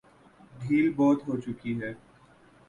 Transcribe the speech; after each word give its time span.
ڈھیل 0.59 0.87
بہت 0.97 1.19
ہو 1.27 1.33
چکی۔ 1.43 1.71